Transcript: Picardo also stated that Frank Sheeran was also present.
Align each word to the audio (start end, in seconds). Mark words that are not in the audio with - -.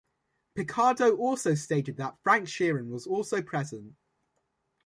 Picardo 0.55 1.15
also 1.15 1.53
stated 1.53 1.97
that 1.97 2.17
Frank 2.23 2.47
Sheeran 2.47 2.89
was 2.89 3.05
also 3.05 3.39
present. 3.39 3.93